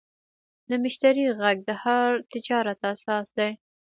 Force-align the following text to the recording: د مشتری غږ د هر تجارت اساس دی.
د 0.69 0.71
مشتری 0.83 1.25
غږ 1.39 1.57
د 1.67 1.69
هر 1.83 2.09
تجارت 2.31 2.79
اساس 2.91 3.27
دی. 3.37 3.51